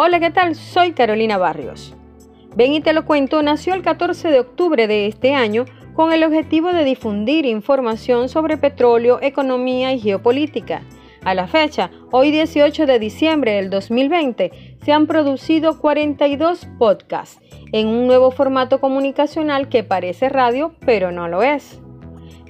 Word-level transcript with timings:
Hola, 0.00 0.20
¿qué 0.20 0.30
tal? 0.30 0.54
Soy 0.54 0.92
Carolina 0.92 1.38
Barrios. 1.38 1.92
Ven 2.54 2.72
y 2.72 2.80
te 2.80 2.92
lo 2.92 3.04
cuento, 3.04 3.42
nació 3.42 3.74
el 3.74 3.82
14 3.82 4.28
de 4.28 4.38
octubre 4.38 4.86
de 4.86 5.08
este 5.08 5.34
año 5.34 5.64
con 5.92 6.12
el 6.12 6.22
objetivo 6.22 6.72
de 6.72 6.84
difundir 6.84 7.44
información 7.44 8.28
sobre 8.28 8.58
petróleo, 8.58 9.18
economía 9.20 9.92
y 9.92 9.98
geopolítica. 9.98 10.82
A 11.24 11.34
la 11.34 11.48
fecha, 11.48 11.90
hoy 12.12 12.30
18 12.30 12.86
de 12.86 13.00
diciembre 13.00 13.54
del 13.54 13.70
2020, 13.70 14.76
se 14.80 14.92
han 14.92 15.08
producido 15.08 15.80
42 15.80 16.68
podcasts 16.78 17.40
en 17.72 17.88
un 17.88 18.06
nuevo 18.06 18.30
formato 18.30 18.80
comunicacional 18.80 19.68
que 19.68 19.82
parece 19.82 20.28
radio, 20.28 20.76
pero 20.86 21.10
no 21.10 21.26
lo 21.26 21.42
es. 21.42 21.80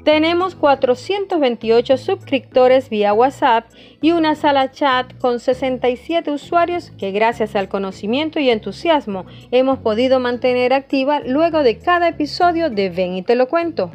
Tenemos 0.08 0.54
428 0.54 1.98
suscriptores 1.98 2.88
vía 2.88 3.12
WhatsApp 3.12 3.66
y 4.00 4.12
una 4.12 4.36
sala 4.36 4.70
chat 4.70 5.12
con 5.18 5.38
67 5.38 6.30
usuarios 6.30 6.92
que 6.92 7.12
gracias 7.12 7.54
al 7.54 7.68
conocimiento 7.68 8.40
y 8.40 8.48
entusiasmo 8.48 9.26
hemos 9.50 9.80
podido 9.80 10.18
mantener 10.18 10.72
activa 10.72 11.20
luego 11.20 11.62
de 11.62 11.76
cada 11.76 12.08
episodio 12.08 12.70
de 12.70 12.88
Ven 12.88 13.16
y 13.16 13.22
te 13.22 13.34
lo 13.34 13.48
cuento. 13.48 13.90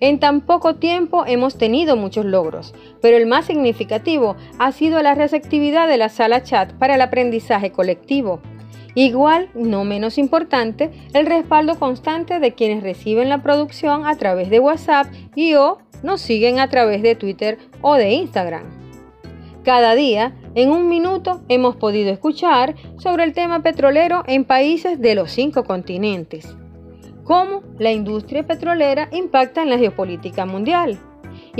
En 0.00 0.20
tan 0.20 0.42
poco 0.42 0.76
tiempo 0.76 1.24
hemos 1.26 1.56
tenido 1.56 1.96
muchos 1.96 2.26
logros, 2.26 2.74
pero 3.00 3.16
el 3.16 3.24
más 3.24 3.46
significativo 3.46 4.36
ha 4.58 4.70
sido 4.70 5.00
la 5.00 5.14
receptividad 5.14 5.88
de 5.88 5.96
la 5.96 6.10
sala 6.10 6.42
chat 6.42 6.74
para 6.74 6.96
el 6.96 7.00
aprendizaje 7.00 7.72
colectivo. 7.72 8.42
Igual, 8.94 9.50
no 9.54 9.84
menos 9.84 10.18
importante, 10.18 10.90
el 11.12 11.26
respaldo 11.26 11.78
constante 11.78 12.40
de 12.40 12.54
quienes 12.54 12.82
reciben 12.82 13.28
la 13.28 13.42
producción 13.42 14.06
a 14.06 14.16
través 14.16 14.50
de 14.50 14.58
WhatsApp 14.58 15.06
y 15.34 15.54
o 15.54 15.78
nos 16.02 16.20
siguen 16.20 16.58
a 16.58 16.68
través 16.68 17.02
de 17.02 17.14
Twitter 17.14 17.58
o 17.82 17.94
de 17.94 18.10
Instagram. 18.12 18.64
Cada 19.64 19.94
día, 19.94 20.34
en 20.54 20.70
un 20.70 20.88
minuto, 20.88 21.42
hemos 21.48 21.76
podido 21.76 22.10
escuchar 22.10 22.74
sobre 22.96 23.24
el 23.24 23.34
tema 23.34 23.62
petrolero 23.62 24.24
en 24.26 24.44
países 24.44 25.00
de 25.00 25.14
los 25.14 25.30
cinco 25.30 25.64
continentes. 25.64 26.56
Cómo 27.24 27.62
la 27.78 27.92
industria 27.92 28.46
petrolera 28.46 29.08
impacta 29.12 29.62
en 29.62 29.70
la 29.70 29.78
geopolítica 29.78 30.46
mundial 30.46 30.98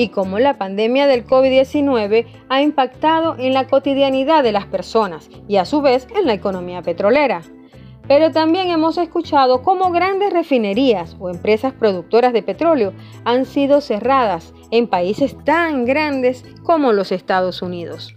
y 0.00 0.08
cómo 0.08 0.38
la 0.38 0.54
pandemia 0.54 1.06
del 1.06 1.26
COVID-19 1.26 2.24
ha 2.48 2.62
impactado 2.62 3.36
en 3.38 3.52
la 3.52 3.66
cotidianidad 3.66 4.42
de 4.42 4.50
las 4.50 4.64
personas 4.64 5.28
y 5.46 5.56
a 5.56 5.66
su 5.66 5.82
vez 5.82 6.06
en 6.18 6.24
la 6.24 6.32
economía 6.32 6.80
petrolera. 6.80 7.42
Pero 8.08 8.32
también 8.32 8.70
hemos 8.70 8.96
escuchado 8.96 9.62
cómo 9.62 9.90
grandes 9.90 10.32
refinerías 10.32 11.18
o 11.20 11.28
empresas 11.28 11.74
productoras 11.74 12.32
de 12.32 12.42
petróleo 12.42 12.94
han 13.26 13.44
sido 13.44 13.82
cerradas 13.82 14.54
en 14.70 14.86
países 14.86 15.36
tan 15.44 15.84
grandes 15.84 16.46
como 16.62 16.92
los 16.92 17.12
Estados 17.12 17.60
Unidos. 17.60 18.16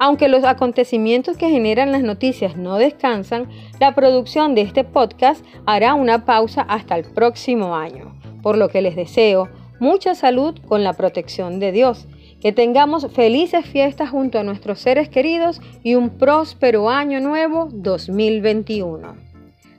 Aunque 0.00 0.28
los 0.28 0.44
acontecimientos 0.44 1.38
que 1.38 1.48
generan 1.48 1.92
las 1.92 2.02
noticias 2.02 2.58
no 2.58 2.76
descansan, 2.76 3.48
la 3.80 3.94
producción 3.94 4.54
de 4.54 4.60
este 4.60 4.84
podcast 4.84 5.42
hará 5.64 5.94
una 5.94 6.26
pausa 6.26 6.60
hasta 6.60 6.94
el 6.96 7.04
próximo 7.04 7.74
año, 7.74 8.14
por 8.42 8.58
lo 8.58 8.68
que 8.68 8.82
les 8.82 8.96
deseo 8.96 9.48
mucha 9.80 10.14
salud 10.14 10.58
con 10.68 10.84
la 10.84 10.92
protección 10.92 11.58
de 11.58 11.72
Dios. 11.72 12.06
Que 12.40 12.52
tengamos 12.52 13.06
felices 13.12 13.66
fiestas 13.66 14.08
junto 14.08 14.38
a 14.38 14.44
nuestros 14.44 14.80
seres 14.80 15.10
queridos 15.10 15.60
y 15.82 15.94
un 15.96 16.10
próspero 16.10 16.88
año 16.88 17.20
nuevo 17.20 17.68
2021. 17.70 19.14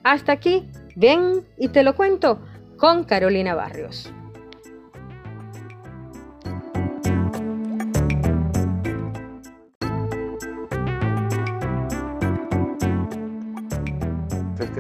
Hasta 0.04 0.34
aquí, 0.34 0.68
ven 0.96 1.44
y 1.58 1.70
te 1.70 1.82
lo 1.82 1.96
cuento 1.96 2.40
con 2.78 3.04
Carolina 3.04 3.56
Barrios. 3.56 4.14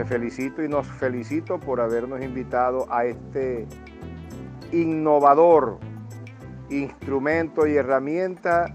Te 0.01 0.05
felicito 0.05 0.63
y 0.63 0.67
nos 0.67 0.87
felicito 0.87 1.59
por 1.59 1.79
habernos 1.79 2.23
invitado 2.23 2.91
a 2.91 3.05
este 3.05 3.67
innovador 4.71 5.79
instrumento 6.71 7.67
y 7.67 7.75
herramienta 7.75 8.73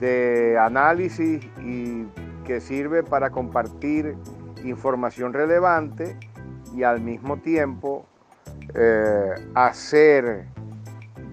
de 0.00 0.58
análisis 0.58 1.44
y 1.62 2.04
que 2.44 2.60
sirve 2.60 3.02
para 3.02 3.30
compartir 3.30 4.16
información 4.64 5.32
relevante 5.32 6.16
y 6.74 6.82
al 6.82 7.00
mismo 7.00 7.38
tiempo 7.38 8.06
eh, 8.74 9.34
hacer 9.54 10.46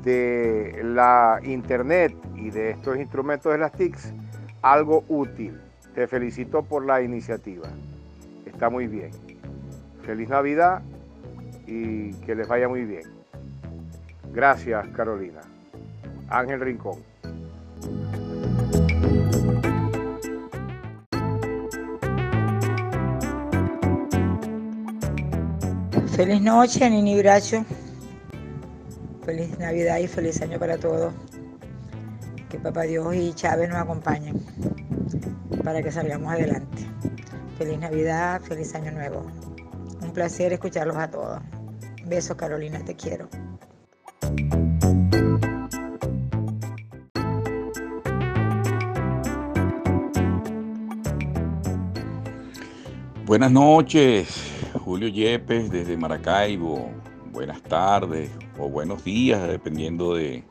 de 0.04 0.82
la 0.84 1.40
internet 1.44 2.16
y 2.36 2.52
de 2.52 2.72
estos 2.72 2.98
instrumentos 2.98 3.52
de 3.52 3.58
las 3.58 3.72
TICs 3.72 4.14
algo 4.62 5.04
útil. 5.08 5.60
Te 5.96 6.08
felicito 6.08 6.64
por 6.64 6.86
la 6.86 7.02
iniciativa. 7.02 7.68
Está 8.46 8.70
muy 8.70 8.88
bien. 8.88 9.12
Feliz 10.04 10.30
Navidad 10.30 10.82
y 11.68 12.14
que 12.22 12.36
les 12.36 12.48
vaya 12.48 12.68
muy 12.68 12.86
bien. 12.86 13.23
Gracias, 14.34 14.88
Carolina. 14.88 15.42
Ángel 16.28 16.60
Rincón. 16.60 16.98
Feliz 26.16 26.42
noche, 26.42 26.90
Nini 26.90 27.16
Bracho. 27.20 27.64
Feliz 29.24 29.58
Navidad 29.60 30.00
y 30.00 30.08
feliz 30.08 30.42
año 30.42 30.58
para 30.58 30.78
todos. 30.78 31.14
Que 32.50 32.58
Papá 32.58 32.84
Dios 32.84 33.14
y 33.16 33.34
Chávez 33.34 33.70
nos 33.70 33.78
acompañen 33.78 34.44
para 35.64 35.84
que 35.84 35.92
salgamos 35.92 36.34
adelante. 36.34 36.88
Feliz 37.60 37.78
Navidad, 37.78 38.42
feliz 38.42 38.74
año 38.74 38.92
nuevo. 38.92 39.28
Un 40.02 40.12
placer 40.12 40.54
escucharlos 40.54 40.98
a 40.98 41.10
todos. 41.12 41.40
Besos, 42.06 42.36
Carolina, 42.36 42.80
te 42.84 42.96
quiero. 42.96 43.30
Buenas 53.34 53.52
noches, 53.52 54.28
Julio 54.86 55.08
Yepes 55.08 55.72
desde 55.72 55.98
Maracaibo. 55.98 56.92
Buenas 57.32 57.64
tardes 57.64 58.30
o 58.60 58.70
buenos 58.70 59.04
días, 59.04 59.48
dependiendo 59.48 60.14
de 60.14 60.44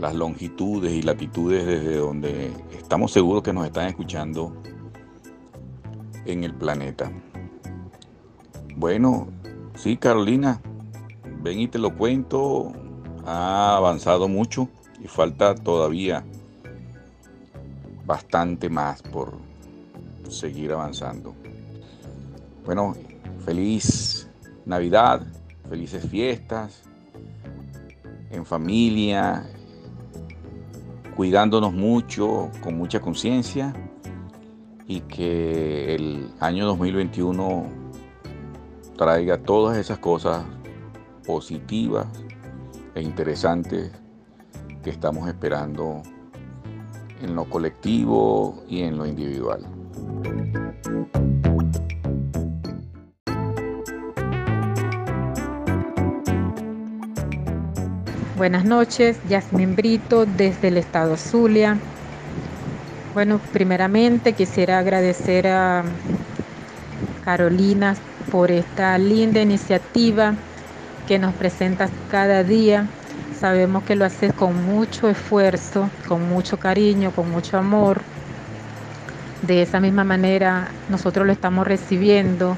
las 0.00 0.12
longitudes 0.12 0.92
y 0.92 1.02
latitudes 1.02 1.64
desde 1.64 1.98
donde 1.98 2.50
estamos 2.76 3.12
seguros 3.12 3.44
que 3.44 3.52
nos 3.52 3.64
están 3.64 3.86
escuchando 3.86 4.60
en 6.24 6.42
el 6.42 6.52
planeta. 6.52 7.12
Bueno, 8.74 9.28
sí, 9.76 9.96
Carolina, 9.96 10.60
ven 11.44 11.60
y 11.60 11.68
te 11.68 11.78
lo 11.78 11.96
cuento, 11.96 12.72
ha 13.24 13.76
avanzado 13.76 14.26
mucho 14.26 14.68
y 15.00 15.06
falta 15.06 15.54
todavía 15.54 16.24
bastante 18.04 18.68
más 18.68 19.00
por 19.00 19.34
seguir 20.28 20.72
avanzando. 20.72 21.36
Bueno, 22.64 22.94
feliz 23.44 24.30
Navidad, 24.64 25.22
felices 25.68 26.08
fiestas, 26.08 26.82
en 28.30 28.46
familia, 28.46 29.44
cuidándonos 31.16 31.72
mucho, 31.72 32.50
con 32.62 32.76
mucha 32.76 33.00
conciencia 33.00 33.72
y 34.86 35.00
que 35.00 35.94
el 35.94 36.30
año 36.38 36.66
2021 36.66 37.64
traiga 38.96 39.38
todas 39.38 39.76
esas 39.76 39.98
cosas 39.98 40.44
positivas 41.26 42.06
e 42.94 43.02
interesantes 43.02 43.90
que 44.82 44.90
estamos 44.90 45.28
esperando 45.28 46.02
en 47.20 47.34
lo 47.34 47.44
colectivo 47.44 48.62
y 48.68 48.82
en 48.82 48.98
lo 48.98 49.06
individual. 49.06 49.66
Buenas 58.42 58.64
noches, 58.64 59.20
Yasmin 59.28 59.76
Brito 59.76 60.26
desde 60.26 60.66
el 60.66 60.76
estado 60.76 61.16
Zulia. 61.16 61.78
Bueno, 63.14 63.38
primeramente 63.52 64.32
quisiera 64.32 64.80
agradecer 64.80 65.46
a 65.46 65.84
Carolina 67.24 67.94
por 68.32 68.50
esta 68.50 68.98
linda 68.98 69.40
iniciativa 69.40 70.34
que 71.06 71.20
nos 71.20 71.32
presentas 71.34 71.88
cada 72.10 72.42
día. 72.42 72.88
Sabemos 73.38 73.84
que 73.84 73.94
lo 73.94 74.04
haces 74.04 74.32
con 74.32 74.66
mucho 74.66 75.08
esfuerzo, 75.08 75.88
con 76.08 76.28
mucho 76.28 76.56
cariño, 76.56 77.12
con 77.12 77.30
mucho 77.30 77.58
amor. 77.58 78.00
De 79.46 79.62
esa 79.62 79.78
misma 79.78 80.02
manera 80.02 80.66
nosotros 80.88 81.26
lo 81.26 81.32
estamos 81.32 81.64
recibiendo, 81.64 82.56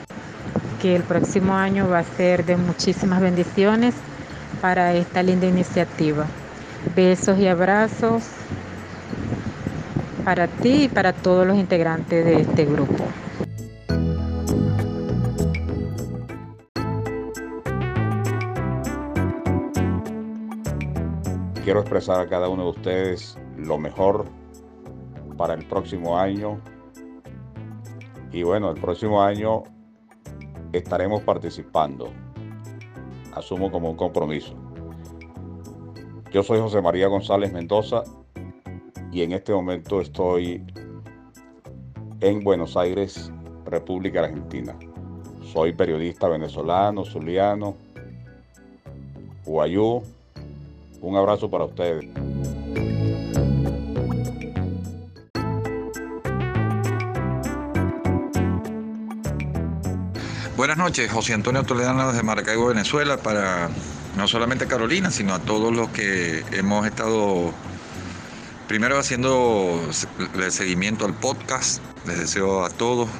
que 0.80 0.96
el 0.96 1.02
próximo 1.02 1.52
año 1.52 1.90
va 1.90 1.98
a 1.98 2.04
ser 2.04 2.46
de 2.46 2.56
muchísimas 2.56 3.20
bendiciones 3.20 3.94
para 4.64 4.94
esta 4.94 5.22
linda 5.22 5.46
iniciativa. 5.46 6.24
Besos 6.96 7.38
y 7.38 7.46
abrazos 7.46 8.24
para 10.24 10.48
ti 10.48 10.84
y 10.84 10.88
para 10.88 11.12
todos 11.12 11.46
los 11.46 11.58
integrantes 11.58 12.24
de 12.24 12.40
este 12.40 12.64
grupo. 12.64 13.04
Quiero 21.62 21.80
expresar 21.80 22.20
a 22.20 22.26
cada 22.26 22.48
uno 22.48 22.62
de 22.62 22.70
ustedes 22.70 23.36
lo 23.58 23.76
mejor 23.76 24.24
para 25.36 25.52
el 25.52 25.68
próximo 25.68 26.18
año. 26.18 26.58
Y 28.32 28.42
bueno, 28.44 28.70
el 28.70 28.80
próximo 28.80 29.22
año 29.22 29.62
estaremos 30.72 31.22
participando. 31.22 32.23
Asumo 33.34 33.70
como 33.70 33.90
un 33.90 33.96
compromiso. 33.96 34.54
Yo 36.30 36.42
soy 36.42 36.58
José 36.60 36.80
María 36.80 37.08
González 37.08 37.52
Mendoza 37.52 38.02
y 39.12 39.22
en 39.22 39.32
este 39.32 39.52
momento 39.52 40.00
estoy 40.00 40.64
en 42.20 42.42
Buenos 42.42 42.76
Aires, 42.76 43.32
República 43.64 44.20
Argentina. 44.20 44.76
Soy 45.52 45.72
periodista 45.72 46.28
venezolano, 46.28 47.04
zuliano, 47.04 47.76
guayú. 49.44 50.02
Un 51.00 51.16
abrazo 51.16 51.50
para 51.50 51.66
ustedes. 51.66 52.06
Buenas 60.64 60.78
noches, 60.78 61.12
José 61.12 61.34
Antonio 61.34 61.62
Toledano 61.62 62.08
desde 62.08 62.22
Maracaibo, 62.22 62.68
Venezuela, 62.68 63.18
para 63.18 63.68
no 64.16 64.26
solamente 64.26 64.66
Carolina, 64.66 65.10
sino 65.10 65.34
a 65.34 65.38
todos 65.38 65.70
los 65.76 65.90
que 65.90 66.42
hemos 66.52 66.86
estado 66.86 67.52
primero 68.66 68.98
haciendo 68.98 69.78
el 70.34 70.52
seguimiento 70.52 71.04
al 71.04 71.12
podcast. 71.12 71.82
Les 72.06 72.18
deseo 72.18 72.64
a 72.64 72.70
todos 72.70 73.10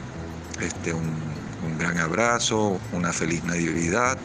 este, 0.62 0.94
un, 0.94 1.18
un 1.66 1.76
gran 1.78 1.98
abrazo, 1.98 2.80
una 2.92 3.12
feliz 3.12 3.44
Navidad 3.44 4.16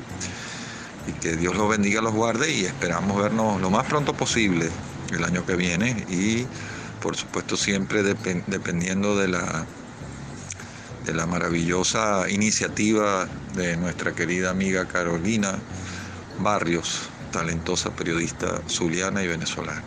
y 1.06 1.12
que 1.12 1.36
Dios 1.36 1.57
los 1.57 1.69
bendiga, 1.69 2.00
los 2.00 2.13
guarde 2.13 2.50
y 2.54 2.63
esperamos 2.63 3.22
vernos 3.22 3.60
lo 3.60 3.69
más 3.69 3.86
pronto 3.86 4.13
posible 4.13 4.69
el 5.12 5.25
año 5.25 5.45
que 5.45 5.57
viene 5.57 6.06
y 6.10 6.48
por 7.01 7.18
supuesto 7.18 7.57
siempre 7.57 8.01
dependiendo 8.01 9.18
de 9.18 9.27
la 9.27 9.65
de 11.06 11.13
la 11.13 11.25
maravillosa 11.25 12.30
iniciativa 12.30 13.28
de 13.56 13.78
nuestra 13.78 14.13
querida 14.13 14.50
amiga 14.50 14.86
Carolina 14.86 15.57
Barrios, 16.40 17.10
talentosa 17.31 17.92
periodista 17.92 18.62
zuliana 18.68 19.24
y 19.24 19.28
venezolana. 19.28 19.84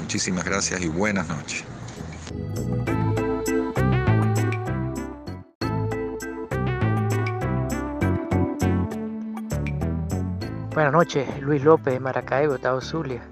Muchísimas 0.00 0.44
gracias 0.44 0.80
y 0.80 0.88
buenas 0.88 1.28
noches. 1.28 1.64
Buenas 10.74 10.92
noches, 10.92 11.26
Luis 11.40 11.64
López, 11.64 11.98
Maracaibo, 12.00 12.56
Estado 12.56 12.80
Zulia. 12.82 13.22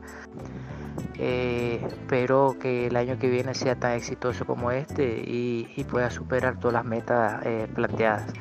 Eh, 1.19 1.81
espero 1.87 2.57
que 2.61 2.89
el 2.89 2.97
año 2.97 3.19
que 3.19 3.29
viene 3.29 3.55
sea 3.55 3.77
tan 3.77 3.93
exitoso 3.93 4.45
como 4.45 4.71
este 4.71 5.23
y, 5.25 5.85
pueda 5.91 6.11
superar 6.11 6.59
todas 6.59 6.75
las 6.75 6.85
metas 6.85 7.45
eh, 7.45 7.69
planteadas. 7.73 8.33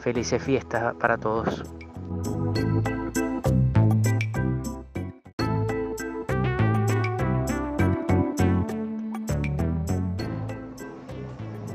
Felices 0.00 0.42
fiestas 0.42 0.94
para 0.96 1.16
todos. 1.16 1.62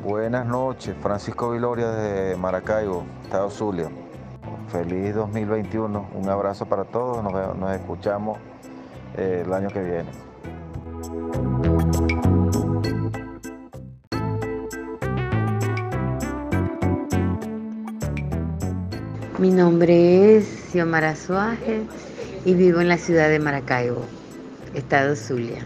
Buenas 0.03 0.45
noches, 0.45 0.95
Francisco 1.01 1.51
Viloria 1.51 1.89
de 1.89 2.36
Maracaibo, 2.36 3.06
Estado 3.24 3.50
Zulia. 3.50 3.89
Feliz 4.68 5.15
2021, 5.15 6.09
un 6.13 6.30
abrazo 6.30 6.65
para 6.65 6.83
todos, 6.83 7.24
nos, 7.24 7.75
escuchamos 7.75 8.38
eh, 9.15 9.44
el 9.45 9.53
año 9.53 9.69
que 9.69 9.81
viene. 9.81 10.35
Mi 19.38 19.51
nombre 19.51 20.38
es 20.38 20.45
Xiomara 20.71 21.15
Suárez 21.15 21.83
y 22.45 22.53
vivo 22.53 22.81
en 22.81 22.88
la 22.88 22.97
ciudad 22.97 23.29
de 23.29 23.39
Maracaibo, 23.39 24.01
estado 24.73 25.15
Zulia. 25.15 25.63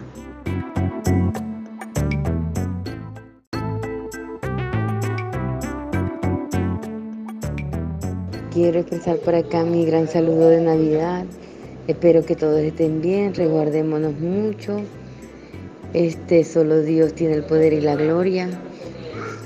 Quiero 8.51 8.79
expresar 8.79 9.17
por 9.19 9.35
acá 9.35 9.63
mi 9.63 9.85
gran 9.85 10.07
saludo 10.07 10.49
de 10.49 10.61
Navidad. 10.61 11.25
Espero 11.87 12.25
que 12.25 12.35
todos 12.35 12.59
estén 12.59 13.01
bien, 13.01 13.33
resguardémonos 13.33 14.13
mucho 14.19 14.81
este 15.93 16.43
solo 16.43 16.81
Dios 16.81 17.13
tiene 17.13 17.33
el 17.35 17.43
poder 17.43 17.73
y 17.73 17.81
la 17.81 17.95
gloria. 17.95 18.47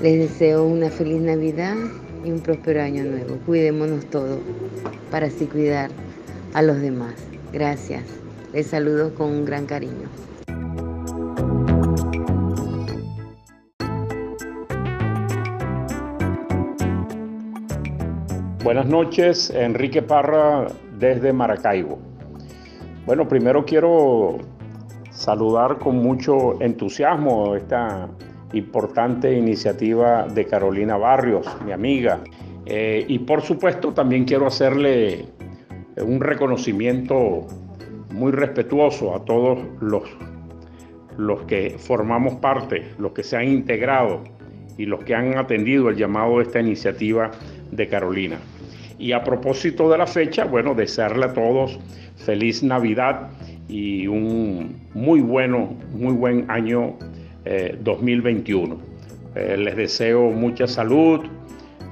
Les 0.02 0.18
deseo 0.18 0.64
una 0.64 0.90
feliz 0.90 1.20
Navidad 1.20 1.76
y 2.24 2.30
un 2.30 2.40
próspero 2.40 2.82
año 2.82 3.04
nuevo. 3.04 3.38
Cuidémonos 3.46 4.04
todos 4.06 4.40
para 5.10 5.26
así 5.26 5.46
cuidar 5.46 5.90
a 6.52 6.62
los 6.62 6.80
demás. 6.80 7.14
Gracias. 7.52 8.02
Les 8.52 8.66
saludo 8.66 9.14
con 9.14 9.30
un 9.30 9.44
gran 9.44 9.66
cariño. 9.66 10.08
Buenas 18.62 18.86
noches, 18.86 19.50
Enrique 19.50 20.02
Parra 20.02 20.68
desde 20.98 21.32
Maracaibo. 21.32 21.98
Bueno, 23.06 23.28
primero 23.28 23.64
quiero 23.66 24.38
saludar 25.14 25.78
con 25.78 25.96
mucho 25.96 26.60
entusiasmo 26.60 27.54
esta 27.54 28.08
importante 28.52 29.32
iniciativa 29.32 30.26
de 30.26 30.44
Carolina 30.44 30.96
Barrios, 30.96 31.46
mi 31.64 31.72
amiga. 31.72 32.20
Eh, 32.66 33.04
y 33.08 33.18
por 33.20 33.42
supuesto 33.42 33.92
también 33.92 34.24
quiero 34.24 34.46
hacerle 34.46 35.26
un 35.96 36.20
reconocimiento 36.20 37.46
muy 38.10 38.32
respetuoso 38.32 39.14
a 39.14 39.24
todos 39.24 39.58
los, 39.80 40.02
los 41.16 41.42
que 41.42 41.76
formamos 41.78 42.34
parte, 42.36 42.92
los 42.98 43.12
que 43.12 43.22
se 43.22 43.36
han 43.36 43.48
integrado 43.48 44.22
y 44.76 44.86
los 44.86 45.04
que 45.04 45.14
han 45.14 45.36
atendido 45.36 45.88
el 45.88 45.96
llamado 45.96 46.38
de 46.38 46.44
esta 46.44 46.60
iniciativa 46.60 47.30
de 47.70 47.88
Carolina. 47.88 48.38
Y 48.98 49.12
a 49.12 49.22
propósito 49.22 49.90
de 49.90 49.98
la 49.98 50.06
fecha, 50.06 50.44
bueno, 50.44 50.74
desearle 50.74 51.26
a 51.26 51.32
todos 51.32 51.78
feliz 52.16 52.62
Navidad 52.62 53.30
y 53.68 54.06
un 54.06 54.76
muy 54.94 55.20
bueno, 55.20 55.74
muy 55.92 56.14
buen 56.14 56.50
año 56.50 56.96
2021. 57.82 58.74
Eh, 58.74 58.78
eh, 59.36 59.56
les 59.56 59.76
deseo 59.76 60.30
mucha 60.30 60.66
salud, 60.66 61.20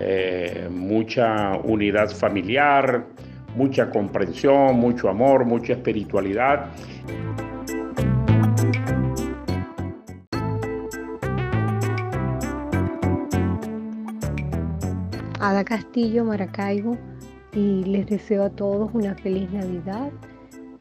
eh, 0.00 0.68
mucha 0.70 1.56
unidad 1.64 2.10
familiar, 2.10 3.04
mucha 3.56 3.90
comprensión, 3.90 4.76
mucho 4.76 5.08
amor, 5.08 5.44
mucha 5.44 5.74
espiritualidad. 5.74 6.70
Ada 15.40 15.64
Castillo, 15.64 16.24
Maracaibo, 16.24 16.96
y 17.52 17.84
les 17.84 18.06
deseo 18.06 18.44
a 18.44 18.50
todos 18.50 18.90
una 18.94 19.14
feliz 19.16 19.50
Navidad 19.50 20.12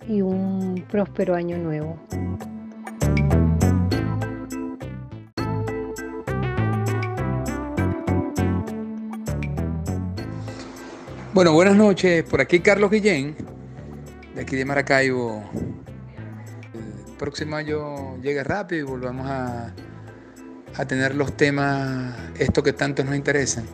y 0.07 0.21
un 0.21 0.85
próspero 0.89 1.35
año 1.35 1.57
nuevo. 1.57 1.99
Bueno, 11.33 11.53
buenas 11.53 11.75
noches. 11.75 12.23
Por 12.23 12.41
aquí 12.41 12.59
Carlos 12.59 12.91
Guillén, 12.91 13.35
de 14.35 14.41
aquí 14.41 14.55
de 14.55 14.65
Maracaibo. 14.65 15.43
El 16.73 17.17
próximo 17.17 17.55
año 17.55 18.17
llega 18.21 18.43
rápido 18.43 18.81
y 18.81 18.89
volvamos 18.89 19.27
a, 19.29 19.73
a 20.75 20.85
tener 20.85 21.15
los 21.15 21.37
temas, 21.37 22.15
esto 22.39 22.63
que 22.63 22.73
tanto 22.73 23.03
nos 23.03 23.15
interesan, 23.15 23.65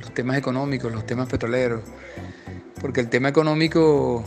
los 0.00 0.12
temas 0.12 0.38
económicos, 0.38 0.90
los 0.90 1.04
temas 1.06 1.28
petroleros, 1.28 1.82
porque 2.80 3.00
el 3.00 3.08
tema 3.08 3.28
económico 3.28 4.24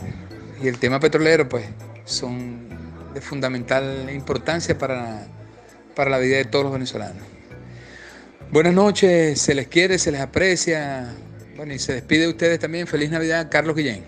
y 0.64 0.68
el 0.68 0.78
tema 0.78 0.98
petrolero 0.98 1.46
pues 1.46 1.66
son 2.06 2.68
de 3.12 3.20
fundamental 3.20 4.08
importancia 4.10 4.78
para, 4.78 5.26
para 5.94 6.08
la 6.08 6.16
vida 6.16 6.38
de 6.38 6.46
todos 6.46 6.64
los 6.64 6.72
venezolanos. 6.72 7.22
Buenas 8.50 8.72
noches, 8.72 9.38
se 9.38 9.54
les 9.54 9.68
quiere, 9.68 9.98
se 9.98 10.10
les 10.10 10.22
aprecia. 10.22 11.12
Bueno, 11.56 11.74
y 11.74 11.78
se 11.78 11.92
despide 11.92 12.22
de 12.22 12.28
ustedes 12.28 12.58
también. 12.58 12.86
Feliz 12.86 13.10
Navidad, 13.10 13.48
Carlos 13.50 13.76
Guillén. 13.76 14.04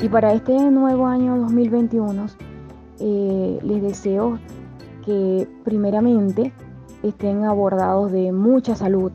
Y 0.00 0.08
para 0.08 0.32
este 0.32 0.52
nuevo 0.52 1.08
año 1.08 1.36
2021 1.38 2.26
eh, 3.00 3.58
les 3.64 3.82
deseo 3.82 4.38
que 5.04 5.48
primeramente 5.64 6.52
estén 7.08 7.44
abordados 7.44 8.10
de 8.12 8.32
mucha 8.32 8.74
salud, 8.74 9.12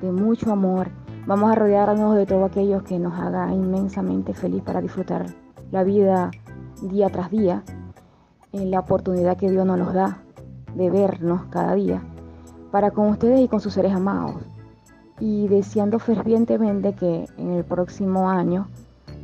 de 0.00 0.12
mucho 0.12 0.52
amor. 0.52 0.88
Vamos 1.26 1.50
a 1.50 1.54
rodearnos 1.54 2.16
de 2.16 2.26
todos 2.26 2.50
aquellos 2.50 2.82
que 2.82 2.98
nos 2.98 3.18
haga 3.18 3.52
inmensamente 3.52 4.34
feliz 4.34 4.62
para 4.62 4.80
disfrutar 4.80 5.26
la 5.70 5.84
vida 5.84 6.30
día 6.82 7.08
tras 7.08 7.30
día, 7.30 7.62
en 8.52 8.70
la 8.70 8.80
oportunidad 8.80 9.36
que 9.36 9.50
Dios 9.50 9.66
nos 9.66 9.92
da 9.92 10.18
de 10.74 10.90
vernos 10.90 11.42
cada 11.50 11.74
día, 11.74 12.02
para 12.70 12.90
con 12.90 13.08
ustedes 13.08 13.40
y 13.40 13.48
con 13.48 13.60
sus 13.60 13.72
seres 13.72 13.92
amados. 13.92 14.42
Y 15.20 15.48
deseando 15.48 15.98
fervientemente 15.98 16.94
que 16.94 17.26
en 17.38 17.52
el 17.52 17.64
próximo 17.64 18.28
año, 18.28 18.68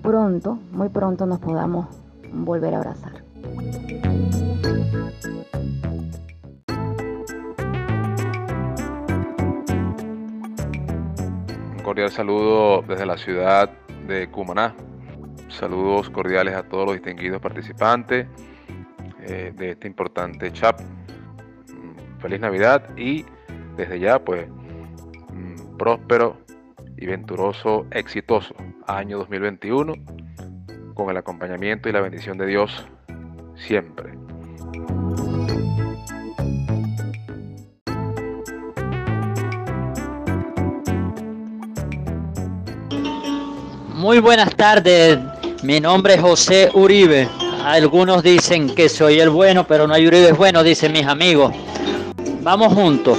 pronto, 0.02 0.58
muy 0.72 0.88
pronto 0.88 1.26
nos 1.26 1.40
podamos 1.40 1.86
volver 2.32 2.74
a 2.74 2.78
abrazar. 2.78 3.24
Cordial 11.90 12.12
saludo 12.12 12.82
desde 12.82 13.04
la 13.04 13.18
ciudad 13.18 13.68
de 14.06 14.30
Cumaná. 14.30 14.76
Saludos 15.48 16.08
cordiales 16.08 16.54
a 16.54 16.62
todos 16.62 16.86
los 16.86 16.94
distinguidos 16.94 17.42
participantes 17.42 18.28
eh, 19.22 19.52
de 19.56 19.70
este 19.70 19.88
importante 19.88 20.52
chat. 20.52 20.80
Mm, 20.80 22.20
feliz 22.20 22.38
Navidad 22.38 22.96
y 22.96 23.24
desde 23.76 23.98
ya 23.98 24.20
pues 24.20 24.46
mm, 24.48 25.78
próspero 25.78 26.36
y 26.96 27.06
venturoso, 27.06 27.88
exitoso 27.90 28.54
año 28.86 29.18
2021 29.18 29.94
con 30.94 31.10
el 31.10 31.16
acompañamiento 31.16 31.88
y 31.88 31.92
la 31.92 32.02
bendición 32.02 32.38
de 32.38 32.46
Dios 32.46 32.86
siempre. 33.56 34.19
Muy 44.00 44.18
buenas 44.18 44.56
tardes, 44.56 45.18
mi 45.62 45.78
nombre 45.78 46.14
es 46.14 46.22
José 46.22 46.70
Uribe. 46.72 47.28
Algunos 47.62 48.22
dicen 48.22 48.74
que 48.74 48.88
soy 48.88 49.20
el 49.20 49.28
bueno, 49.28 49.66
pero 49.66 49.86
no 49.86 49.92
hay 49.92 50.06
Uribe 50.06 50.32
bueno, 50.32 50.62
dicen 50.62 50.92
mis 50.92 51.04
amigos. 51.04 51.54
Vamos 52.40 52.72
juntos, 52.72 53.18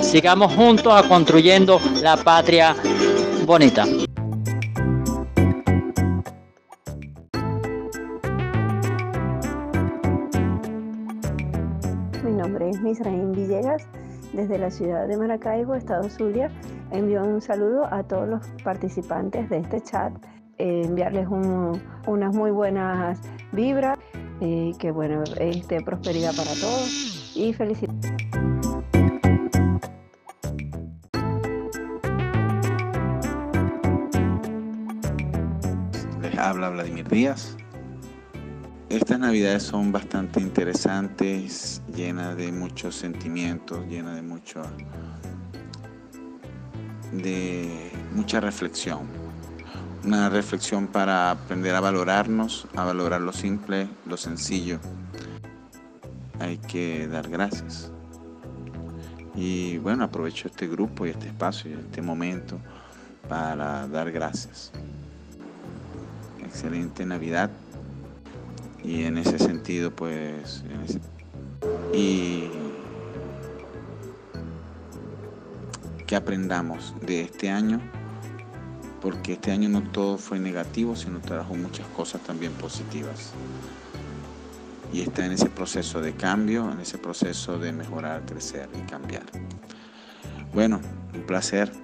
sigamos 0.00 0.54
juntos 0.54 0.92
a 0.94 1.08
construyendo 1.08 1.80
la 2.02 2.16
patria 2.16 2.76
bonita. 3.44 3.84
Mi 12.22 12.30
nombre 12.30 12.70
es 12.70 12.80
Misraín 12.80 13.32
Villegas, 13.32 13.82
desde 14.34 14.56
la 14.56 14.70
ciudad 14.70 15.08
de 15.08 15.16
Maracaibo, 15.16 15.74
Estado 15.74 16.08
Zulia. 16.08 16.48
Envío 16.92 17.22
un 17.22 17.40
saludo 17.40 17.86
a 17.92 18.02
todos 18.02 18.28
los 18.28 18.46
participantes 18.64 19.48
de 19.48 19.58
este 19.58 19.80
chat 19.80 20.12
eh, 20.58 20.82
enviarles 20.84 21.26
unas 21.28 22.34
muy 22.34 22.50
buenas 22.50 23.18
vibras 23.52 23.98
y 24.40 24.74
que 24.74 24.90
bueno, 24.90 25.22
este, 25.38 25.80
prosperidad 25.82 26.34
para 26.36 26.50
todos 26.50 27.32
y 27.34 27.52
felicidades. 27.54 28.12
Les 36.20 36.38
habla 36.38 36.70
Vladimir 36.70 37.08
Díaz. 37.08 37.56
Estas 38.90 39.18
navidades 39.20 39.62
son 39.62 39.92
bastante 39.92 40.40
interesantes, 40.40 41.80
llenas 41.94 42.36
de 42.36 42.50
muchos 42.50 42.96
sentimientos, 42.96 43.86
llenas 43.86 44.16
de 44.16 44.22
mucho 44.22 44.62
de 47.12 47.90
mucha 48.14 48.40
reflexión 48.40 49.20
una 50.04 50.28
reflexión 50.28 50.86
para 50.86 51.30
aprender 51.30 51.74
a 51.74 51.80
valorarnos, 51.80 52.66
a 52.74 52.84
valorar 52.84 53.20
lo 53.20 53.32
simple, 53.32 53.88
lo 54.06 54.16
sencillo. 54.16 54.78
Hay 56.38 56.58
que 56.58 57.06
dar 57.06 57.28
gracias. 57.28 57.90
Y 59.34 59.78
bueno, 59.78 60.04
aprovecho 60.04 60.48
este 60.48 60.66
grupo 60.66 61.06
y 61.06 61.10
este 61.10 61.26
espacio 61.26 61.70
y 61.70 61.74
este 61.74 62.02
momento 62.02 62.58
para 63.28 63.86
dar 63.88 64.10
gracias. 64.10 64.72
Excelente 66.42 67.04
Navidad. 67.04 67.50
Y 68.82 69.04
en 69.04 69.18
ese 69.18 69.38
sentido, 69.38 69.90
pues, 69.90 70.64
y 71.92 72.48
que 76.10 76.16
aprendamos 76.16 76.92
de 77.06 77.20
este 77.20 77.50
año 77.50 77.80
porque 79.00 79.34
este 79.34 79.52
año 79.52 79.68
no 79.68 79.80
todo 79.80 80.18
fue 80.18 80.40
negativo, 80.40 80.96
sino 80.96 81.20
trajo 81.20 81.54
muchas 81.54 81.86
cosas 81.86 82.20
también 82.22 82.52
positivas. 82.54 83.30
Y 84.92 85.02
está 85.02 85.24
en 85.24 85.30
ese 85.30 85.48
proceso 85.48 86.00
de 86.00 86.14
cambio, 86.14 86.68
en 86.72 86.80
ese 86.80 86.98
proceso 86.98 87.60
de 87.60 87.70
mejorar, 87.70 88.26
crecer 88.26 88.68
y 88.76 88.90
cambiar. 88.90 89.22
Bueno, 90.52 90.80
un 91.14 91.22
placer 91.22 91.70
eh, 91.70 91.80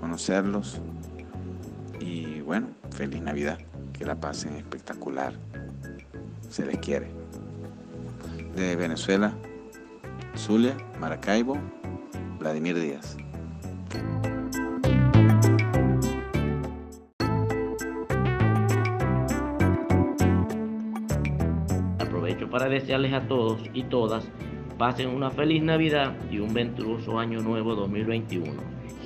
conocerlos 0.00 0.80
y 2.00 2.40
bueno, 2.40 2.70
feliz 2.90 3.22
Navidad, 3.22 3.60
que 3.92 4.04
la 4.04 4.16
pasen 4.16 4.56
espectacular, 4.56 5.34
se 6.50 6.66
les 6.66 6.78
quiere. 6.78 7.08
De 8.56 8.74
Venezuela, 8.74 9.32
Zulia, 10.36 10.76
Maracaibo, 10.98 11.56
Vladimir 12.40 12.80
Díaz. 12.80 13.16
para 22.50 22.68
desearles 22.68 23.12
a 23.12 23.28
todos 23.28 23.60
y 23.72 23.84
todas 23.84 24.28
pasen 24.76 25.08
una 25.08 25.30
feliz 25.30 25.62
Navidad 25.62 26.14
y 26.30 26.38
un 26.38 26.52
venturoso 26.52 27.18
año 27.18 27.40
nuevo 27.40 27.74
2021. 27.74 28.52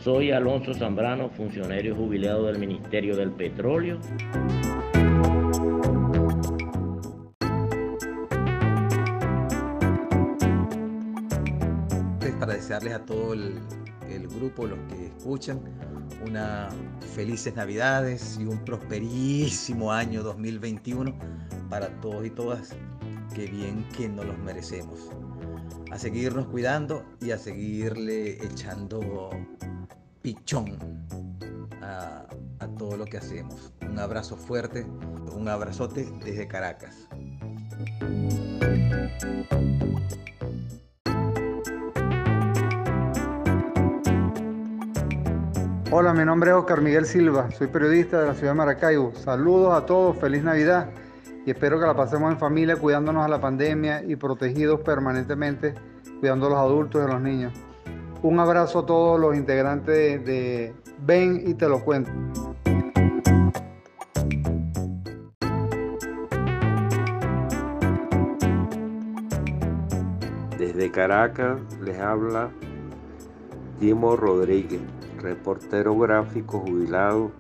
Soy 0.03 0.31
Alonso 0.31 0.73
Zambrano, 0.73 1.29
funcionario 1.31 1.95
jubilado 1.95 2.47
del 2.47 2.59
Ministerio 2.59 3.17
del 3.17 3.33
Petróleo. 3.33 3.99
Para 12.33 12.54
desearles 12.54 12.95
a 12.95 13.04
todo 13.04 13.35
el, 13.35 13.61
grupo, 14.28 14.66
los 14.66 14.78
que 14.88 15.09
escuchan, 15.09 15.61
unas 16.26 16.73
felices 17.14 17.54
Navidades 17.54 18.38
y 18.40 18.47
un 18.47 18.64
prosperísimo 18.64 19.93
año 19.93 20.23
2021 20.23 21.14
para 21.69 21.88
todos 22.00 22.25
y 22.25 22.31
todas 22.31 22.75
qué 23.35 23.47
bien 23.47 23.87
que 23.95 24.09
nos 24.09 24.25
los 24.25 24.38
merecemos. 24.38 25.11
A 25.90 25.99
seguirnos 25.99 26.47
cuidando 26.47 27.04
y 27.21 27.31
a 27.31 27.38
seguirle 27.38 28.43
echando 28.43 29.28
pichón 30.23 30.78
a 31.83 32.26
todo 32.78 32.97
lo 32.97 33.04
que 33.04 33.19
hacemos. 33.19 33.71
Un 33.83 33.99
abrazo 33.99 34.37
fuerte, 34.37 34.87
un 35.35 35.47
abrazote 35.47 36.11
desde 36.25 36.49
Caracas. 36.49 37.07
Hola, 45.96 46.12
mi 46.12 46.24
nombre 46.24 46.50
es 46.50 46.56
Oscar 46.56 46.80
Miguel 46.80 47.06
Silva, 47.06 47.52
soy 47.52 47.68
periodista 47.68 48.20
de 48.20 48.26
la 48.26 48.34
ciudad 48.34 48.50
de 48.50 48.56
Maracaibo. 48.56 49.14
Saludos 49.14 49.80
a 49.80 49.86
todos, 49.86 50.16
feliz 50.16 50.42
Navidad 50.42 50.90
y 51.46 51.52
espero 51.52 51.78
que 51.78 51.86
la 51.86 51.94
pasemos 51.94 52.32
en 52.32 52.38
familia 52.40 52.74
cuidándonos 52.74 53.24
a 53.24 53.28
la 53.28 53.40
pandemia 53.40 54.02
y 54.02 54.16
protegidos 54.16 54.80
permanentemente, 54.80 55.72
cuidando 56.18 56.48
a 56.48 56.50
los 56.50 56.58
adultos 56.58 57.00
y 57.00 57.04
a 57.04 57.12
los 57.12 57.22
niños. 57.22 57.52
Un 58.24 58.40
abrazo 58.40 58.80
a 58.80 58.86
todos 58.86 59.20
los 59.20 59.36
integrantes 59.36 60.24
de, 60.24 60.74
Ven 60.98 61.40
y 61.46 61.54
te 61.54 61.68
lo 61.68 61.78
cuento. 61.84 62.10
Desde 70.58 70.90
Caracas 70.90 71.60
les 71.80 72.00
habla 72.00 72.50
Timo 73.78 74.16
Rodríguez, 74.16 74.80
reportero 75.25 75.99
gráfico 75.99 76.61
jubilado 76.61 77.33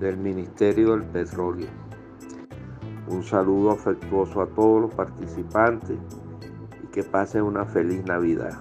del 0.00 0.16
Ministerio 0.16 0.92
del 0.92 1.04
Petróleo. 1.04 1.68
Un 3.08 3.22
saludo 3.22 3.72
afectuoso 3.72 4.40
a 4.40 4.46
todos 4.46 4.80
los 4.80 4.94
participantes 4.94 5.98
y 6.82 6.86
que 6.86 7.02
pasen 7.02 7.42
una 7.42 7.66
feliz 7.66 8.02
Navidad. 8.06 8.58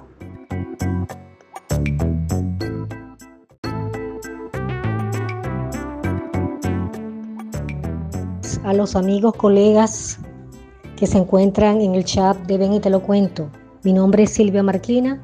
a 8.65 8.71
los 8.71 8.95
amigos, 8.95 9.33
colegas 9.35 10.19
que 10.95 11.05
se 11.05 11.17
encuentran 11.17 11.81
en 11.81 11.95
el 11.95 12.05
chat 12.05 12.37
de 12.47 12.57
Ven 12.57 12.71
y 12.71 12.79
Te 12.79 12.89
lo 12.89 13.01
cuento. 13.01 13.49
Mi 13.83 13.91
nombre 13.91 14.23
es 14.23 14.31
Silvia 14.31 14.63
Marquina, 14.63 15.21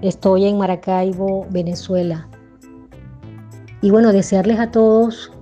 estoy 0.00 0.44
en 0.44 0.58
Maracaibo, 0.58 1.44
Venezuela. 1.50 2.28
Y 3.82 3.90
bueno, 3.90 4.12
desearles 4.12 4.60
a 4.60 4.70
todos 4.70 5.32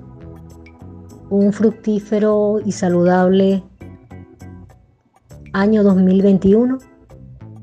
un 1.29 1.53
fructífero 1.53 2.59
y 2.65 2.73
saludable 2.73 3.63
año 5.53 5.83
2021 5.83 6.79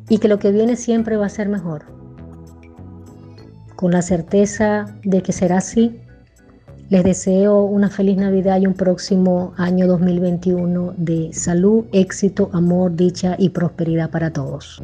y 0.07 0.19
que 0.19 0.27
lo 0.27 0.38
que 0.38 0.51
viene 0.51 0.75
siempre 0.75 1.17
va 1.17 1.25
a 1.25 1.29
ser 1.29 1.50
mejor. 1.50 1.86
Con 3.75 3.91
la 3.91 4.03
certeza 4.03 4.86
de 5.03 5.22
que 5.24 5.34
será 5.34 5.57
así, 5.57 6.00
les 6.89 7.03
deseo 7.03 7.63
una 7.63 7.89
feliz 7.89 8.17
Navidad 8.17 8.62
y 8.62 8.67
un 8.67 8.74
próximo 8.75 9.53
año 9.57 9.88
2021 9.88 10.93
de 10.96 11.34
salud, 11.34 11.86
éxito, 11.91 12.50
amor, 12.53 12.96
dicha 12.96 13.36
y 13.38 13.50
prosperidad 13.50 14.10
para 14.10 14.31
todos. 14.31 14.81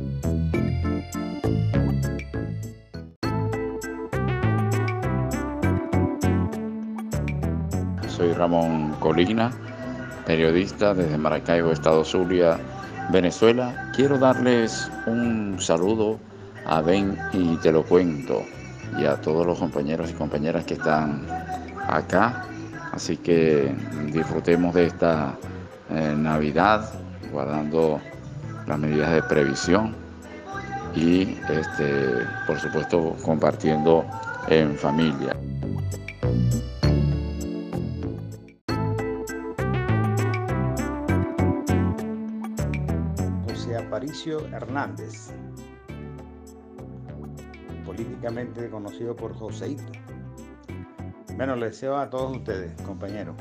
Soy 8.23 8.31
Ramón 8.31 8.95
Colina, 9.01 9.51
periodista 10.25 10.93
desde 10.93 11.17
Maracaibo, 11.17 11.73
Estado 11.73 12.05
Zulia, 12.05 12.57
Venezuela. 13.11 13.91
Quiero 13.93 14.17
darles 14.17 14.89
un 15.05 15.57
saludo 15.59 16.17
a 16.65 16.79
Ben 16.79 17.17
y 17.33 17.57
te 17.57 17.73
lo 17.73 17.83
cuento 17.83 18.41
y 18.97 19.03
a 19.03 19.19
todos 19.19 19.45
los 19.45 19.59
compañeros 19.59 20.09
y 20.09 20.13
compañeras 20.13 20.63
que 20.63 20.75
están 20.75 21.27
acá. 21.85 22.45
Así 22.93 23.17
que 23.17 23.75
disfrutemos 24.13 24.73
de 24.73 24.85
esta 24.85 25.35
eh, 25.89 26.15
Navidad 26.17 26.93
guardando 27.29 27.99
las 28.65 28.79
medidas 28.79 29.11
de 29.11 29.23
previsión 29.23 29.97
y 30.95 31.23
este, 31.49 32.25
por 32.47 32.57
supuesto 32.57 33.17
compartiendo 33.21 34.05
en 34.47 34.77
familia. 34.77 35.35
Hernández, 44.13 45.34
políticamente 47.84 48.70
conocido 48.70 49.15
por 49.15 49.34
Joseito. 49.34 49.91
Bueno, 51.36 51.55
les 51.55 51.72
deseo 51.72 51.98
a 51.98 52.12
todos 52.12 52.38
ustedes, 52.38 52.79
compañeros, 52.84 53.36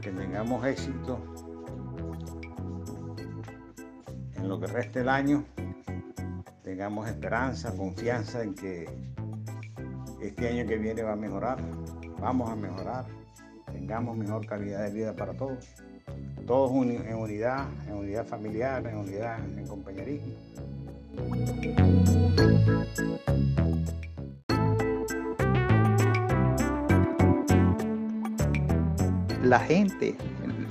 que 0.00 0.12
tengamos 0.12 0.64
éxito 0.64 1.18
en 4.36 4.48
lo 4.48 4.60
que 4.60 4.68
reste 4.68 5.00
el 5.00 5.08
año, 5.08 5.44
tengamos 6.62 7.08
esperanza, 7.08 7.76
confianza 7.76 8.44
en 8.44 8.54
que 8.54 8.84
este 10.20 10.48
año 10.48 10.68
que 10.68 10.76
viene 10.76 11.02
va 11.02 11.14
a 11.14 11.16
mejorar, 11.16 11.58
vamos 12.20 12.48
a 12.48 12.54
mejorar, 12.54 13.06
tengamos 13.72 14.16
mejor 14.16 14.46
calidad 14.46 14.84
de 14.84 14.92
vida 14.92 15.16
para 15.16 15.36
todos, 15.36 15.68
todos 16.42 16.70
en 16.70 17.14
unidad, 17.14 17.66
en 17.88 17.94
unidad 17.94 18.26
familiar, 18.26 18.86
en 18.86 18.96
unidad, 18.96 19.38
en 19.56 19.66
compañerismo. 19.66 20.32
la 29.42 29.58
gente 29.58 30.14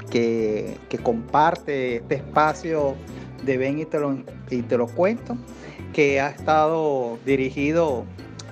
que, 0.10 0.78
que, 0.90 0.98
comparte 0.98 1.98
este 1.98 2.16
espacio 2.16 2.96
de 3.44 3.58
Ven 3.58 3.80
y 3.80 3.86
te, 3.86 4.00
lo, 4.00 4.18
y 4.50 4.62
te 4.62 4.78
lo 4.78 4.88
cuento, 4.88 5.38
que 5.94 6.22
ha 6.22 6.30
estado 6.30 7.20
dirigido 7.26 8.06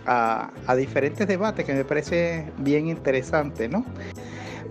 a, 0.06 0.52
a, 0.68 0.76
diferentes 0.76 1.28
debates 1.28 1.66
que 1.66 1.74
me 1.74 1.86
parece 1.86 2.46
bien 2.58 2.88
interesante, 2.88 3.70
¿no? 3.70 3.86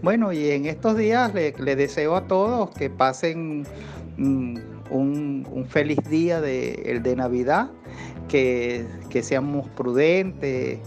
Bueno, 0.03 0.33
y 0.33 0.51
en 0.51 0.67
estos 0.67 0.97
días 0.97 1.33
le, 1.35 1.53
deseo 1.77 2.17
a 2.17 2.27
todos 2.27 2.71
que 2.71 2.91
pasen 2.91 3.67
mm, 4.17 4.57
un, 4.91 5.47
un, 5.51 5.67
feliz 5.67 5.99
día 6.09 6.41
de, 6.41 6.83
el 6.87 7.03
de 7.03 7.17
Navidad, 7.17 7.71
que, 8.29 8.87
que 9.11 9.23
seamos 9.23 9.69
prudentes, 9.71 10.81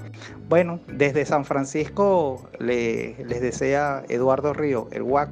bueno, 0.52 0.82
desde 0.88 1.24
San 1.26 1.46
Francisco 1.46 2.50
le, 2.60 3.16
les 3.24 3.42
desea 3.42 4.04
Eduardo 4.10 4.54
Río, 4.54 4.90
el 4.92 5.04
WAC. 5.04 5.30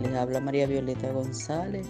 Les 0.00 0.14
habla 0.14 0.40
María 0.40 0.66
Violeta 0.66 1.12
González. 1.12 1.86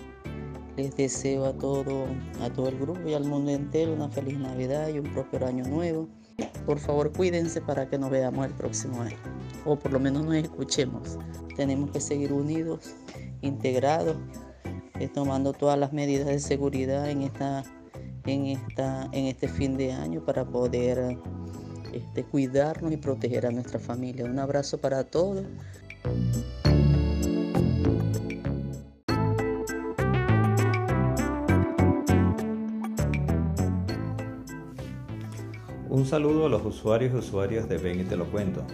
Les 0.79 0.97
deseo 0.97 1.45
a 1.45 1.53
todo, 1.53 2.07
a 2.41 2.49
todo 2.51 2.69
el 2.69 2.79
grupo 2.79 3.07
y 3.07 3.13
al 3.13 3.25
mundo 3.25 3.51
entero 3.51 3.93
una 3.93 4.09
feliz 4.09 4.39
Navidad 4.39 4.89
y 4.89 5.01
un 5.01 5.13
próspero 5.13 5.47
año 5.47 5.65
nuevo. 5.65 6.09
Por 6.65 6.79
favor, 6.79 7.13
cuídense 7.13 7.61
para 7.61 7.91
que 7.91 7.99
nos 7.99 8.11
veamos 8.11 8.47
el 8.47 8.53
próximo 8.53 9.03
año, 9.03 9.17
o 9.67 9.77
por 9.77 9.93
lo 9.93 9.99
menos 9.99 10.25
nos 10.25 10.37
escuchemos. 10.37 11.19
Tenemos 11.57 11.91
que 11.91 12.01
seguir 12.01 12.33
unidos, 12.33 12.95
integrados 13.43 14.17
tomando 15.07 15.53
todas 15.53 15.79
las 15.79 15.93
medidas 15.93 16.27
de 16.27 16.41
seguridad 16.41 17.09
en, 17.09 17.23
esta, 17.23 17.63
en, 18.27 18.47
esta, 18.47 19.09
en 19.13 19.27
este 19.27 19.49
fin 19.49 19.77
de 19.77 19.93
año 19.93 20.25
para 20.25 20.45
poder 20.45 21.19
este, 21.93 22.25
cuidarnos 22.25 22.93
y 22.93 22.97
proteger 22.97 23.47
a 23.47 23.51
nuestra 23.51 23.79
familia. 23.79 24.25
Un 24.25 24.39
abrazo 24.39 24.79
para 24.79 25.05
todos. 25.05 25.45
Saludo 36.09 36.47
a 36.47 36.49
los 36.49 36.65
usuarios 36.65 37.13
y 37.13 37.17
usuarias 37.19 37.69
de 37.69 37.77
Ven 37.77 38.01
y 38.01 38.05
Te 38.05 38.17
lo 38.17 38.25
cuento. 38.31 38.65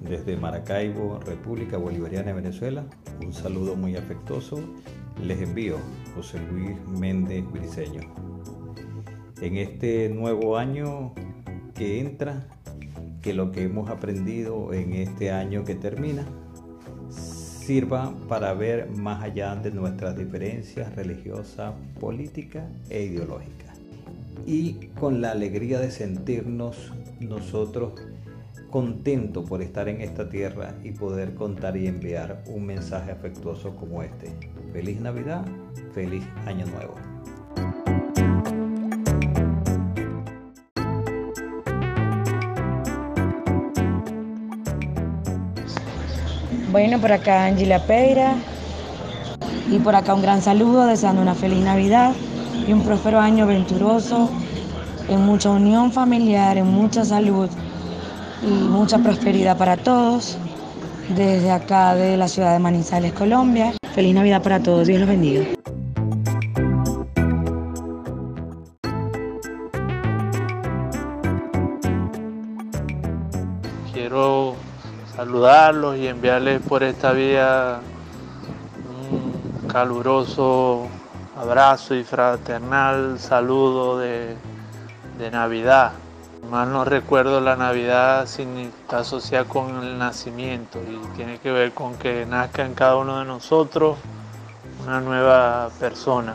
Desde 0.00 0.38
Maracaibo, 0.38 1.20
República 1.26 1.76
Bolivariana 1.76 2.28
de 2.28 2.32
Venezuela, 2.32 2.86
un 3.22 3.34
saludo 3.34 3.76
muy 3.76 3.94
afectuoso 3.94 4.58
les 5.22 5.42
envío 5.42 5.76
José 6.14 6.38
Luis 6.50 6.74
Méndez 6.98 7.44
Briceño. 7.52 8.00
En 9.42 9.58
este 9.58 10.08
nuevo 10.08 10.56
año 10.56 11.12
que 11.74 12.00
entra, 12.00 12.46
que 13.20 13.34
lo 13.34 13.52
que 13.52 13.64
hemos 13.64 13.90
aprendido 13.90 14.72
en 14.72 14.94
este 14.94 15.30
año 15.30 15.62
que 15.62 15.74
termina 15.74 16.24
sirva 17.10 18.14
para 18.30 18.54
ver 18.54 18.88
más 18.92 19.22
allá 19.22 19.56
de 19.56 19.72
nuestras 19.72 20.16
diferencias 20.16 20.94
religiosas, 20.94 21.74
políticas 22.00 22.64
e 22.88 23.02
ideológicas. 23.02 23.65
Y 24.44 24.88
con 24.98 25.20
la 25.20 25.32
alegría 25.32 25.80
de 25.80 25.90
sentirnos 25.90 26.92
nosotros 27.20 27.94
contento 28.70 29.44
por 29.44 29.62
estar 29.62 29.88
en 29.88 30.00
esta 30.00 30.28
tierra 30.28 30.74
y 30.82 30.90
poder 30.90 31.34
contar 31.34 31.76
y 31.76 31.86
enviar 31.86 32.42
un 32.48 32.66
mensaje 32.66 33.10
afectuoso 33.10 33.74
como 33.76 34.02
este. 34.02 34.36
Feliz 34.72 35.00
Navidad, 35.00 35.44
feliz 35.94 36.24
Año 36.46 36.66
Nuevo. 36.66 36.94
Bueno, 46.70 47.00
por 47.00 47.12
acá 47.12 47.46
Angela 47.46 47.78
Peira 47.86 48.34
y 49.70 49.78
por 49.78 49.94
acá 49.94 50.12
un 50.12 50.20
gran 50.20 50.42
saludo, 50.42 50.86
deseando 50.86 51.22
una 51.22 51.34
feliz 51.34 51.64
Navidad 51.64 52.12
y 52.66 52.72
un 52.72 52.82
próspero 52.82 53.20
año 53.20 53.46
venturoso, 53.46 54.28
en 55.08 55.20
mucha 55.24 55.50
unión 55.50 55.92
familiar, 55.92 56.58
en 56.58 56.66
mucha 56.66 57.04
salud 57.04 57.48
y 58.42 58.46
mucha 58.46 58.98
prosperidad 58.98 59.56
para 59.56 59.76
todos. 59.76 60.36
Desde 61.14 61.52
acá 61.52 61.94
de 61.94 62.16
la 62.16 62.26
ciudad 62.26 62.52
de 62.52 62.58
Manizales, 62.58 63.12
Colombia. 63.12 63.72
Feliz 63.94 64.14
Navidad 64.14 64.42
para 64.42 64.60
todos, 64.60 64.88
Dios 64.88 64.98
los 64.98 65.08
bendiga. 65.08 65.44
Quiero 73.92 74.54
saludarlos 75.14 75.96
y 75.98 76.08
enviarles 76.08 76.60
por 76.62 76.82
esta 76.82 77.12
vía 77.12 77.78
un 79.00 79.68
caluroso 79.68 80.88
abrazo 81.36 81.94
y 81.94 82.02
fraternal 82.02 83.18
saludo 83.18 83.98
de, 83.98 84.36
Navidad. 85.30 85.92
Mal 86.50 86.72
no 86.72 86.84
recuerdo 86.84 87.40
la 87.40 87.56
Navidad 87.56 88.24
está 88.24 88.98
asociada 88.98 89.44
con 89.44 89.82
el 89.82 89.98
nacimiento 89.98 90.78
y 90.80 91.16
tiene 91.16 91.38
que 91.38 91.50
ver 91.50 91.72
con 91.72 91.96
que 91.96 92.24
nazca 92.26 92.64
en 92.64 92.74
cada 92.74 92.96
uno 92.96 93.18
de 93.18 93.24
nosotros 93.24 93.98
una 94.84 95.00
nueva 95.00 95.70
persona. 95.80 96.34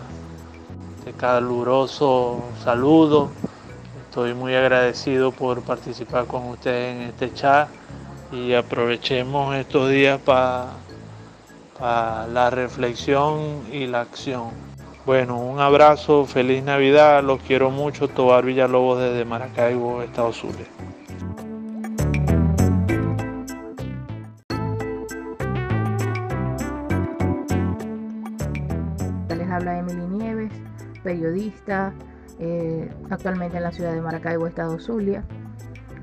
Este 0.99 1.13
caluroso 1.13 2.43
saludo 2.63 3.29
Estoy 4.09 4.33
muy 4.33 4.53
agradecido 4.55 5.31
por 5.31 5.61
participar 5.61 6.25
con 6.25 6.49
ustedes 6.49 6.97
en 6.97 7.01
este 7.03 7.33
chat 7.33 7.69
y 8.29 8.53
aprovechemos 8.53 9.55
estos 9.55 9.89
días 9.89 10.19
para 10.19 10.67
la 11.79 12.49
reflexión 12.49 13.63
y 13.71 13.87
la 13.87 14.01
acción. 14.01 14.70
Bueno, 15.03 15.39
un 15.39 15.59
abrazo, 15.59 16.25
feliz 16.25 16.63
Navidad, 16.63 17.23
los 17.23 17.41
quiero 17.41 17.71
mucho, 17.71 18.07
Tobar 18.07 18.45
Villalobos 18.45 18.99
desde 19.01 19.25
Maracaibo, 19.25 20.03
Estados 20.03 20.43
Unidos. 20.43 20.67
Les 29.35 29.49
habla 29.49 29.79
Emily 29.79 30.05
Nieves, 30.05 30.51
periodista, 31.01 31.93
eh, 32.37 32.87
actualmente 33.09 33.57
en 33.57 33.63
la 33.63 33.71
ciudad 33.71 33.93
de 33.93 34.01
Maracaibo, 34.01 34.45
Estado 34.45 34.77
Zulia. 34.79 35.23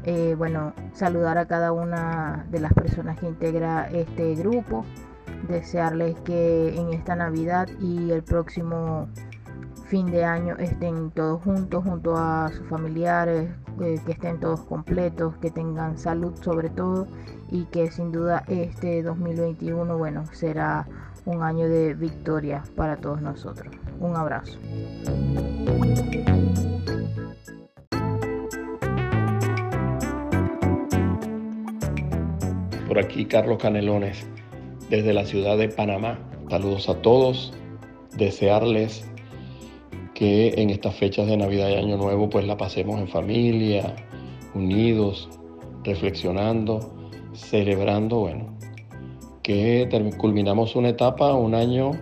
Eh, 0.03 0.35
bueno, 0.37 0.73
saludar 0.93 1.39
a 1.39 1.47
cada 1.47 1.71
una 1.71 2.47
de 2.51 2.59
las 2.59 2.73
personas 2.73 3.17
que 3.21 3.27
integra 3.27 3.89
este 3.93 4.35
grupo 4.35 4.85
desearles 5.49 6.17
que 6.21 6.75
en 6.75 6.93
esta 6.93 7.15
Navidad 7.15 7.69
y 7.81 8.11
el 8.11 8.23
próximo 8.23 9.09
fin 9.89 10.07
de 10.07 10.25
año 10.25 10.55
estén 10.59 11.11
todos 11.11 11.43
juntos, 11.43 11.83
junto 11.83 12.17
a 12.17 12.51
sus 12.53 12.67
familiares, 12.69 13.51
eh, 13.81 13.99
que 14.05 14.13
estén 14.13 14.39
todos 14.39 14.61
completos, 14.61 15.37
que 15.39 15.51
tengan 15.51 15.97
salud 15.99 16.35
sobre 16.43 16.69
todo 16.69 17.07
y 17.51 17.65
que 17.67 17.91
sin 17.91 18.13
duda 18.13 18.45
este 18.49 19.03
2021, 19.03 19.97
bueno, 19.97 20.25
será 20.33 20.87
un 21.25 21.43
año 21.43 21.69
de 21.69 21.95
victoria 21.95 22.63
para 22.77 22.97
todos 22.97 23.23
nosotros. 23.23 23.75
Un 23.99 24.17
abrazo. 24.17 24.59
Por 32.87 32.99
aquí 32.99 33.27
Carlos 33.27 33.59
Canelones 33.59 34.27
desde 34.91 35.13
la 35.13 35.25
ciudad 35.25 35.59
de 35.59 35.69
Panamá. 35.69 36.19
Saludos 36.49 36.89
a 36.89 37.01
todos, 37.03 37.53
desearles 38.17 39.09
que 40.15 40.55
en 40.57 40.71
estas 40.71 40.97
fechas 40.97 41.27
de 41.27 41.37
Navidad 41.37 41.69
y 41.69 41.75
Año 41.75 41.97
Nuevo 41.97 42.29
pues 42.31 42.47
la 42.47 42.57
pasemos 42.57 42.99
en 42.99 43.09
familia, 43.09 43.95
unidos, 44.55 45.29
reflexionando, 45.85 46.81
celebrando, 47.35 48.21
bueno, 48.21 48.57
que 49.43 49.89
culminamos 50.17 50.75
una 50.75 50.89
etapa, 50.89 51.35
un 51.35 51.55
año 51.55 51.93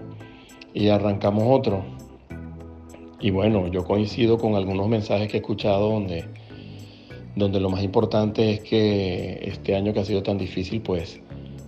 y 0.72 0.88
arrancamos 0.88 1.44
otro. 1.46 1.84
Y 3.20 3.30
bueno, 3.30 3.66
yo 3.68 3.84
coincido 3.84 4.38
con 4.38 4.54
algunos 4.54 4.88
mensajes 4.88 5.28
que 5.28 5.38
he 5.38 5.40
escuchado 5.40 5.90
donde, 5.90 6.24
donde 7.34 7.60
lo 7.60 7.70
más 7.70 7.82
importante 7.82 8.52
es 8.52 8.60
que 8.60 9.40
este 9.42 9.74
año 9.74 9.92
que 9.92 10.00
ha 10.00 10.04
sido 10.04 10.22
tan 10.22 10.38
difícil, 10.38 10.82
pues 10.82 11.20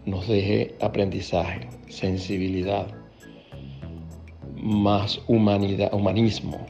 nos 0.08 0.26
deje 0.26 0.74
aprendizaje, 0.80 1.68
sensibilidad, 1.88 2.86
más 4.56 5.20
humanidad, 5.26 5.92
humanismo, 5.92 6.66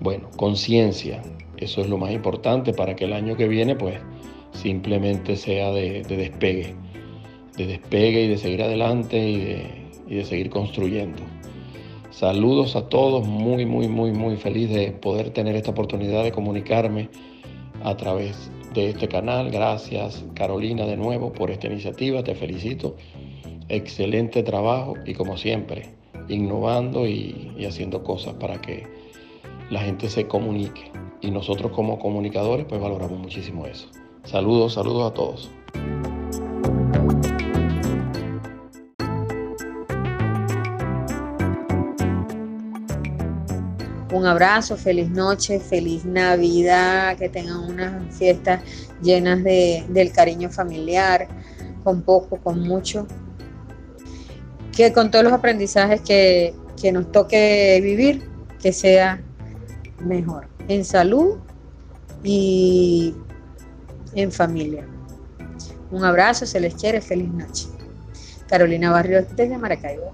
bueno, 0.00 0.28
conciencia. 0.36 1.22
Eso 1.58 1.82
es 1.82 1.88
lo 1.88 1.98
más 1.98 2.10
importante 2.12 2.72
para 2.72 2.96
que 2.96 3.04
el 3.04 3.12
año 3.12 3.36
que 3.36 3.46
viene 3.46 3.76
pues 3.76 3.96
simplemente 4.52 5.36
sea 5.36 5.70
de, 5.72 6.02
despegue, 6.02 6.74
de 7.56 7.66
despegue 7.66 8.24
y 8.24 8.28
de 8.28 8.38
seguir 8.38 8.62
adelante 8.62 9.18
y 10.08 10.14
de, 10.14 10.24
seguir 10.24 10.48
construyendo. 10.48 11.22
Saludos 12.10 12.74
a 12.74 12.88
todos, 12.88 13.26
muy, 13.26 13.66
muy, 13.66 13.86
muy, 13.88 14.12
muy 14.12 14.36
feliz 14.36 14.70
de 14.70 14.92
poder 14.92 15.30
tener 15.30 15.54
esta 15.54 15.70
oportunidad 15.70 16.24
de 16.24 16.32
comunicarme 16.32 17.08
a 17.82 17.96
través 17.96 18.50
de 18.74 18.90
este 18.90 19.08
canal. 19.08 19.50
Gracias 19.50 20.24
Carolina 20.34 20.86
de 20.86 20.96
nuevo 20.96 21.32
por 21.32 21.50
esta 21.50 21.66
iniciativa, 21.66 22.22
te 22.22 22.34
felicito. 22.34 22.96
Excelente 23.68 24.42
trabajo 24.42 24.94
y 25.06 25.14
como 25.14 25.36
siempre, 25.36 25.94
innovando 26.28 27.06
y, 27.06 27.64
haciendo 27.66 28.02
cosas 28.02 28.34
para 28.34 28.60
que 28.60 28.86
la 29.70 29.80
gente 29.80 30.08
se 30.08 30.26
comunique. 30.26 30.90
Y 31.20 31.30
nosotros 31.30 31.72
como 31.72 31.98
comunicadores 31.98 32.66
pues 32.66 32.80
valoramos 32.80 33.18
muchísimo 33.18 33.66
eso. 33.66 33.88
Saludos, 34.24 34.74
saludos 34.74 35.10
a 35.10 35.14
todos. 35.14 35.50
Un 44.20 44.26
abrazo, 44.26 44.76
feliz 44.76 45.08
noche, 45.08 45.58
feliz 45.58 46.04
Navidad, 46.04 47.16
que 47.16 47.30
tengan 47.30 47.60
unas 47.60 48.14
fiestas 48.14 48.60
llenas 49.00 49.42
de, 49.42 49.82
del 49.88 50.12
cariño 50.12 50.50
familiar, 50.50 51.26
con 51.82 52.02
poco, 52.02 52.36
con 52.36 52.60
mucho. 52.60 53.06
Que 54.76 54.92
con 54.92 55.10
todos 55.10 55.24
los 55.24 55.32
aprendizajes 55.32 56.02
que, 56.02 56.54
que 56.78 56.92
nos 56.92 57.10
toque 57.10 57.80
vivir, 57.82 58.28
que 58.60 58.74
sea 58.74 59.22
mejor, 60.00 60.48
en 60.68 60.84
salud 60.84 61.38
y 62.22 63.14
en 64.14 64.30
familia. 64.30 64.86
Un 65.90 66.04
abrazo, 66.04 66.44
se 66.44 66.60
les 66.60 66.74
quiere, 66.74 67.00
feliz 67.00 67.30
noche. 67.30 67.68
Carolina 68.50 68.90
Barrios 68.90 69.24
desde 69.34 69.56
Maracaibo. 69.56 70.12